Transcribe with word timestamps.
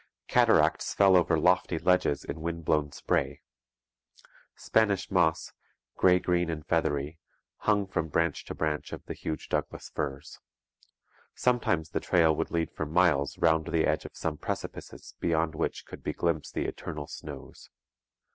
Cataracts 0.27 0.95
fell 0.95 1.15
over 1.15 1.37
lofty 1.37 1.77
ledges 1.77 2.23
in 2.25 2.41
wind 2.41 2.65
blown 2.65 2.91
spray. 2.91 3.39
Spanish 4.55 5.11
moss, 5.11 5.53
grey 5.95 6.17
green 6.17 6.49
and 6.49 6.65
feathery, 6.65 7.19
hung 7.57 7.85
from 7.85 8.07
branch 8.07 8.43
to 8.45 8.55
branch 8.55 8.93
of 8.93 9.05
the 9.05 9.13
huge 9.13 9.47
Douglas 9.47 9.91
firs. 9.93 10.39
Sometimes 11.35 11.91
the 11.91 11.99
trail 11.99 12.35
would 12.35 12.49
lead 12.49 12.71
for 12.71 12.87
miles 12.87 13.37
round 13.37 13.67
the 13.67 13.85
edge 13.85 14.03
of 14.03 14.15
some 14.17 14.39
precipices 14.39 15.13
beyond 15.19 15.53
which 15.53 15.85
could 15.85 16.01
be 16.01 16.13
glimpsed 16.13 16.55
the 16.55 16.65
eternal 16.65 17.05
snows. 17.05 17.69